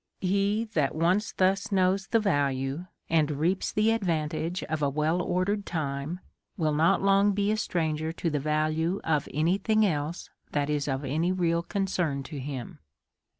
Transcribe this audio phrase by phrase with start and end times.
[0.21, 1.31] He that once
[1.71, 6.21] knows the value, and reaps the advan tage of a well ordered time,
[6.57, 10.87] will not long be a stranger to the value of any thing else that is
[10.87, 12.79] of any real con cern to him.